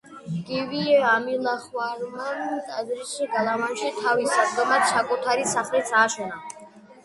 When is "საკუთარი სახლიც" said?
4.97-5.97